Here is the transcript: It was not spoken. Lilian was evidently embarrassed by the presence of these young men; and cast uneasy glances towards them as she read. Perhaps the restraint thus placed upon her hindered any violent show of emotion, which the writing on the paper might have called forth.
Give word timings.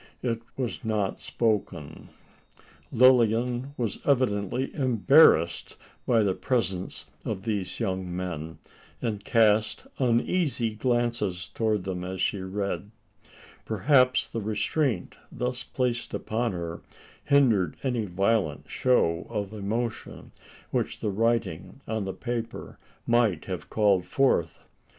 It 0.23 0.41
was 0.57 0.83
not 0.83 1.19
spoken. 1.19 2.09
Lilian 2.91 3.75
was 3.77 3.99
evidently 4.03 4.73
embarrassed 4.73 5.77
by 6.07 6.23
the 6.23 6.33
presence 6.33 7.05
of 7.23 7.43
these 7.43 7.79
young 7.79 8.15
men; 8.15 8.57
and 8.99 9.23
cast 9.23 9.85
uneasy 9.99 10.73
glances 10.73 11.47
towards 11.49 11.83
them 11.83 12.03
as 12.03 12.19
she 12.19 12.39
read. 12.41 12.89
Perhaps 13.63 14.27
the 14.27 14.41
restraint 14.41 15.17
thus 15.31 15.61
placed 15.61 16.15
upon 16.15 16.53
her 16.53 16.81
hindered 17.25 17.77
any 17.83 18.05
violent 18.07 18.67
show 18.67 19.27
of 19.29 19.53
emotion, 19.53 20.31
which 20.71 20.99
the 20.99 21.11
writing 21.11 21.79
on 21.87 22.05
the 22.05 22.13
paper 22.13 22.79
might 23.05 23.45
have 23.45 23.69
called 23.69 24.05
forth. 24.07 24.61